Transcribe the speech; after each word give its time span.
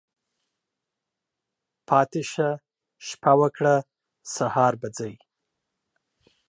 پاتی 1.87 2.21
شه، 2.31 2.49
شپه 3.07 3.33
وکړه، 3.39 3.75
سهار 4.35 4.73
به 4.81 4.89
ځی. 4.97 5.13